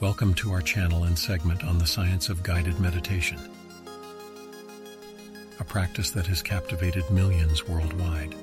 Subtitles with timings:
[0.00, 3.40] Welcome to our channel and segment on the science of guided meditation,
[5.58, 8.36] a practice that has captivated millions worldwide.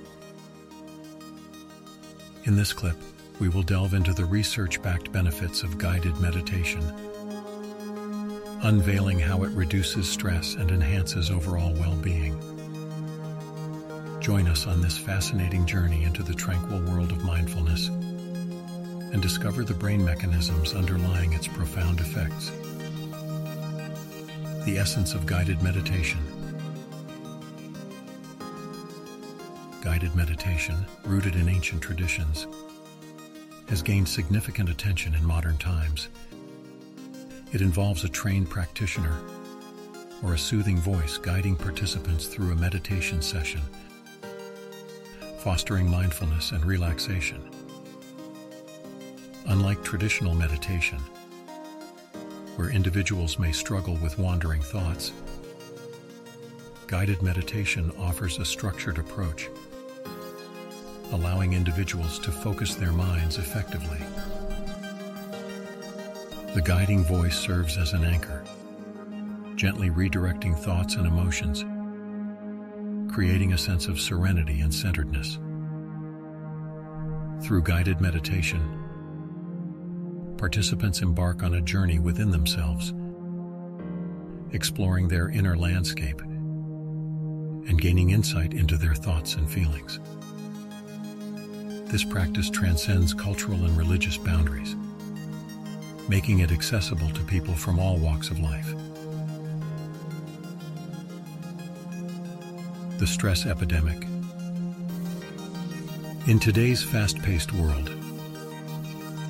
[2.43, 2.97] In this clip,
[3.39, 6.81] we will delve into the research-backed benefits of guided meditation,
[8.63, 12.37] unveiling how it reduces stress and enhances overall well-being.
[14.19, 17.91] Join us on this fascinating journey into the tranquil world of mindfulness
[19.15, 22.51] and discover the brain mechanisms underlying its profound effects.
[24.65, 26.19] The essence of guided meditation.
[29.81, 32.45] Guided meditation, rooted in ancient traditions,
[33.69, 36.09] has gained significant attention in modern times.
[37.53, 39.17] It involves a trained practitioner
[40.25, 43.61] or a soothing voice guiding participants through a meditation session,
[45.39, 47.54] fostering mindfulness and relaxation.
[49.55, 50.99] Unlike traditional meditation,
[52.57, 55.13] where individuals may struggle with wandering thoughts,
[56.87, 59.49] guided meditation offers a structured approach,
[61.13, 63.99] allowing individuals to focus their minds effectively.
[66.53, 68.43] The guiding voice serves as an anchor,
[69.55, 71.63] gently redirecting thoughts and emotions,
[73.09, 75.39] creating a sense of serenity and centeredness.
[77.41, 78.84] Through guided meditation,
[80.37, 82.93] participants embark on a journey within themselves,
[84.51, 89.99] exploring their inner landscape and gaining insight into their thoughts and feelings.
[91.91, 94.75] This practice transcends cultural and religious boundaries,
[96.09, 98.73] making it accessible to people from all walks of life.
[102.99, 104.05] The stress epidemic.
[106.27, 107.89] In today's fast-paced world,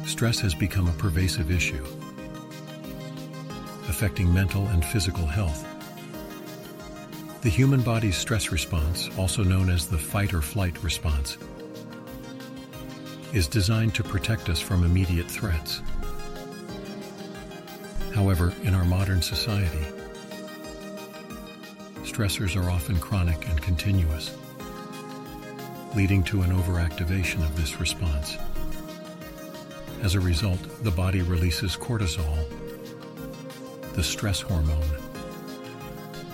[0.06, 1.84] stress has become a pervasive issue,
[3.90, 5.66] affecting mental and physical health.
[7.42, 11.38] The human body's stress response, also known as the fight or flight response,
[13.34, 15.82] is designed to protect us from immediate threats.
[18.14, 19.86] However, in our modern society,
[22.04, 24.38] stressors are often chronic and continuous,
[25.96, 28.38] leading to an overactivation of this response.
[30.02, 32.38] As a result, the body releases cortisol,
[33.94, 34.90] the stress hormone,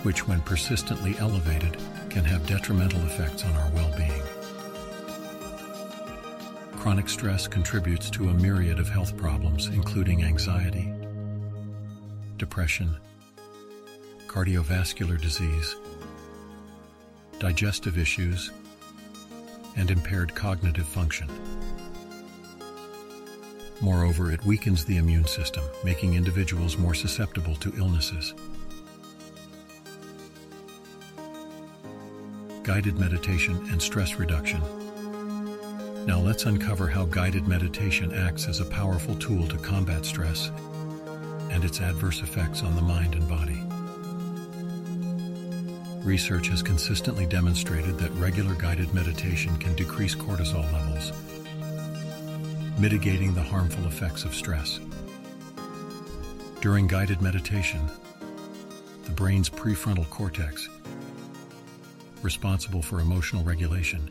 [0.02, 1.76] which when persistently elevated
[2.10, 4.22] can have detrimental effects on our well-being.
[6.76, 10.92] Chronic stress contributes to a myriad of health problems, including anxiety,
[12.36, 12.96] depression,
[14.26, 15.76] cardiovascular disease,
[17.38, 18.50] digestive issues,
[19.76, 21.28] and impaired cognitive function.
[23.82, 28.32] Moreover, it weakens the immune system, making individuals more susceptible to illnesses.
[32.62, 34.62] Guided meditation and stress reduction.
[36.06, 40.52] Now let's uncover how guided meditation acts as a powerful tool to combat stress
[41.50, 43.60] and its adverse effects on the mind and body.
[46.06, 51.12] Research has consistently demonstrated that regular guided meditation can decrease cortisol levels,
[52.82, 54.80] mitigating the harmful effects of stress.
[56.60, 57.80] During guided meditation,
[59.04, 60.68] the brain's prefrontal cortex,
[62.22, 64.10] responsible for emotional regulation,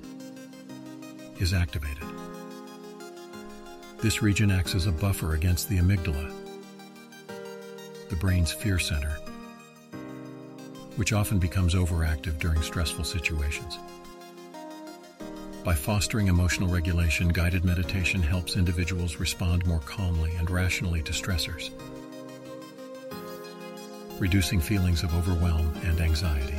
[1.37, 2.07] is activated.
[3.97, 6.33] This region acts as a buffer against the amygdala,
[8.07, 9.17] the brain's fear center,
[10.95, 13.77] which often becomes overactive during stressful situations.
[15.63, 21.69] By fostering emotional regulation, guided meditation helps individuals respond more calmly and rationally to stressors,
[24.19, 26.57] reducing feelings of overwhelm and anxiety.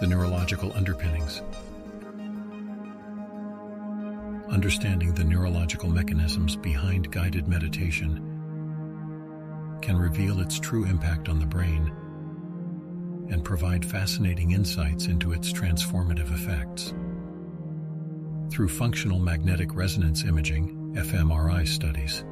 [0.00, 1.42] The neurological underpinnings.
[4.50, 8.18] Understanding the neurological mechanisms behind guided meditation
[9.80, 11.92] can reveal its true impact on the brain
[13.32, 16.92] and provide fascinating insights into its transformative effects.
[18.50, 22.24] Through functional magnetic resonance imaging, fMRI studies,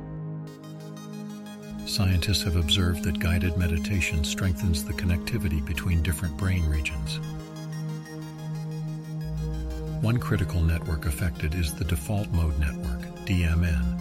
[1.87, 7.19] scientists have observed that guided meditation strengthens the connectivity between different brain regions.
[10.02, 13.99] One critical network affected is the default mode network, DMN,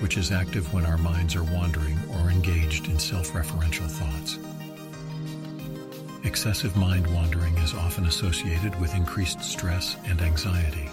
[0.00, 4.38] which is active when our minds are wandering or engaged in self-referential thoughts.
[6.24, 10.88] Excessive mind wandering is often associated with increased stress and anxiety.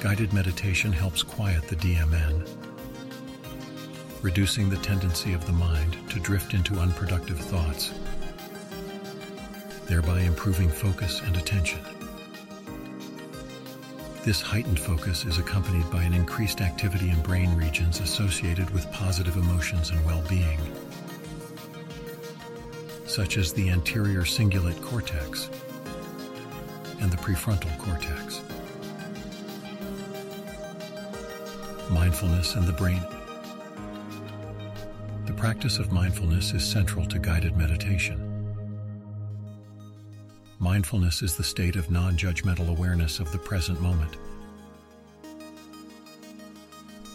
[0.00, 2.48] Guided meditation helps quiet the DMN,
[4.22, 7.92] reducing the tendency of the mind to drift into unproductive thoughts,
[9.86, 11.80] thereby improving focus and attention.
[14.24, 19.36] This heightened focus is accompanied by an increased activity in brain regions associated with positive
[19.36, 20.58] emotions and well-being,
[23.16, 25.48] such as the anterior cingulate cortex
[27.00, 28.42] and the prefrontal cortex.
[31.88, 33.00] Mindfulness and the brain.
[35.24, 38.20] The practice of mindfulness is central to guided meditation.
[40.58, 44.14] Mindfulness is the state of non judgmental awareness of the present moment.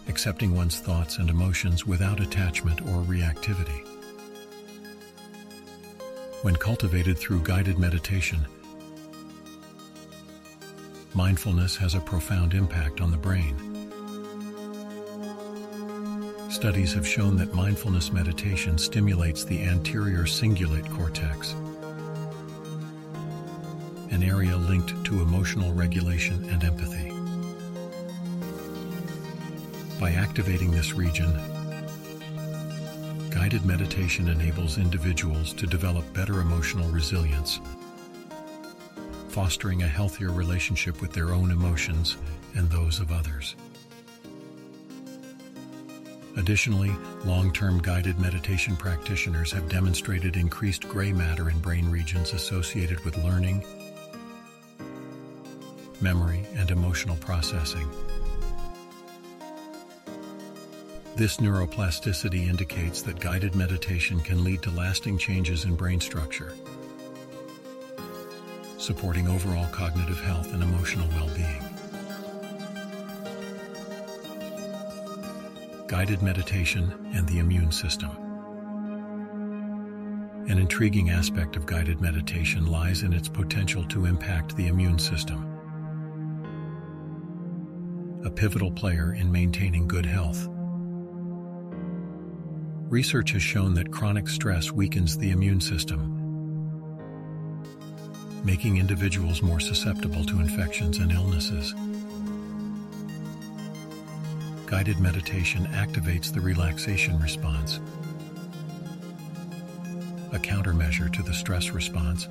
[0.08, 3.91] Accepting one's thoughts and emotions without attachment or reactivity.
[6.42, 8.48] When cultivated through guided meditation,
[11.14, 13.56] mindfulness has a profound impact on the brain.
[16.50, 21.52] Studies have shown that mindfulness meditation stimulates the anterior cingulate cortex,
[24.10, 27.12] an area linked to emotional regulation and empathy.
[30.00, 31.51] By activating this region,
[33.42, 37.60] guided meditation enables individuals to develop better emotional resilience,
[39.30, 42.18] fostering a healthier relationship with their own emotions
[42.54, 43.56] and those of others.
[46.38, 46.92] Additionally,
[47.26, 53.66] long-term guided meditation practitioners have demonstrated increased gray matter in brain regions associated with learning,
[56.00, 57.90] memory, and emotional processing.
[61.16, 66.54] This neuroplasticity indicates that guided meditation can lead to lasting changes in brain structure,
[68.78, 71.64] supporting overall cognitive health and emotional well-being.
[75.88, 78.12] Guided meditation and the immune system.
[80.48, 85.48] An intriguing aspect of guided meditation lies in its potential to impact the immune system
[88.24, 90.48] a pivotal player in maintaining good health.
[92.92, 96.12] Research has shown that chronic stress weakens the immune system,
[98.44, 101.74] making individuals more susceptible to infections and illnesses.
[104.66, 107.80] Guided meditation activates the relaxation response,
[110.34, 112.28] a countermeasure to the stress response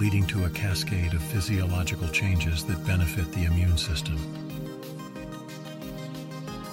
[0.00, 4.18] leading to a cascade of physiological changes that benefit the immune system.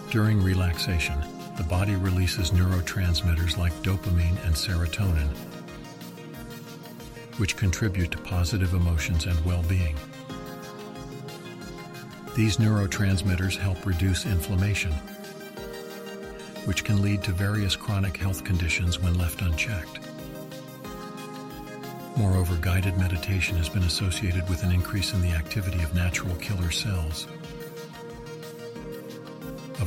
[0.09, 1.21] During relaxation,
[1.57, 5.29] the body releases neurotransmitters like dopamine and serotonin,
[7.37, 9.95] which contribute to positive emotions and well-being.
[12.35, 14.91] These neurotransmitters help reduce inflammation,
[16.65, 19.99] which can lead to various chronic health conditions when left unchecked.
[22.17, 26.71] Moreover, guided meditation has been associated with an increase in the activity of natural killer
[26.71, 27.27] cells,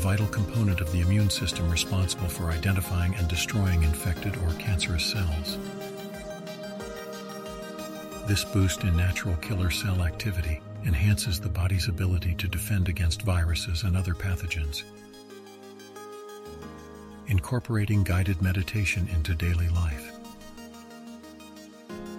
[0.06, 5.58] vital component of the immune system responsible for identifying and destroying infected or cancerous cells.
[8.28, 13.82] This boost in natural killer cell activity enhances the body's ability to defend against viruses
[13.82, 14.84] and other pathogens.
[17.26, 20.12] Incorporating guided meditation into daily life.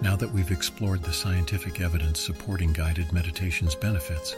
[0.02, 4.36] Now that we've explored the scientific evidence supporting guided meditation's benefits,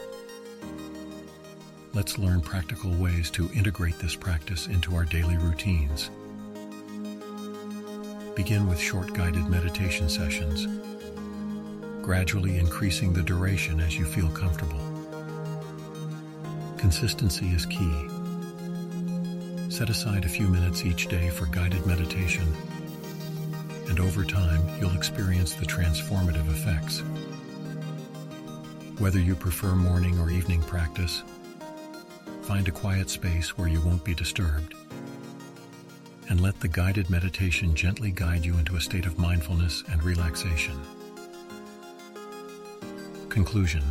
[1.93, 6.09] let's learn practical ways to integrate this practice into our daily routines.
[8.35, 10.67] Begin with short guided meditation sessions,
[12.01, 14.79] gradually increasing the duration as you feel comfortable.
[16.77, 18.07] Consistency is key.
[19.69, 22.47] Set aside a few minutes each day for guided meditation
[23.91, 27.03] and over time you'll experience the transformative effects.
[29.01, 31.23] Whether you prefer morning or evening practice,
[32.41, 34.73] find a quiet space where you won't be disturbed,
[36.29, 40.79] and let the guided meditation gently guide you into a state of mindfulness and relaxation.
[43.29, 43.83] Conclusion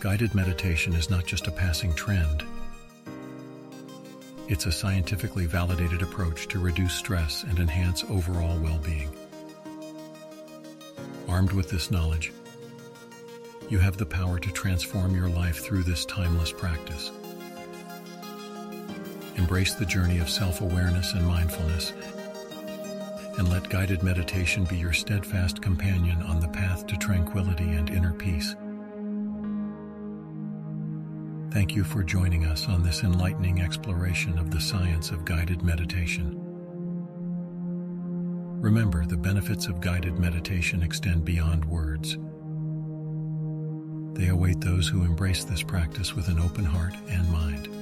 [0.00, 2.44] Guided meditation is not just a passing trend
[4.48, 9.14] it's a scientifically validated approach to reduce stress and enhance overall well-being.
[11.28, 12.32] Armed with this knowledge,
[13.68, 17.10] you have the power to transform your life through this timeless practice.
[19.38, 21.92] Embrace the journey of self-awareness and mindfulness,
[23.38, 28.12] and let guided meditation be your steadfast companion on the path to tranquility and inner
[28.12, 28.56] peace.
[31.52, 36.34] Thank you for joining us on this enlightening exploration of the science of guided meditation.
[38.60, 42.18] Remember, the benefits of guided meditation extend beyond words.
[44.18, 47.77] They await those who embrace this practice with an open heart and mind.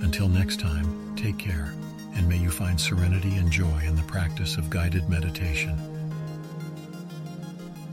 [0.00, 1.74] Until next time, take care,
[2.14, 5.76] and may you find serenity and joy in the practice of guided meditation.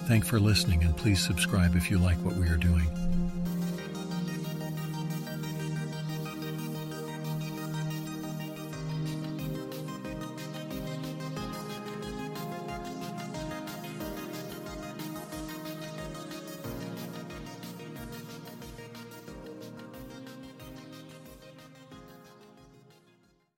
[0.07, 3.04] Thank for listening and please subscribe if you like what we are doing.